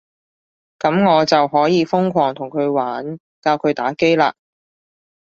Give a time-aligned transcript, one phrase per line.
[0.79, 4.33] 噉我就可以瘋狂同佢玩，教佢打機喇